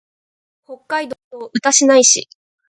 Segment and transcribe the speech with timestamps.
[0.65, 1.15] 北海道
[1.53, 2.27] 歌志内市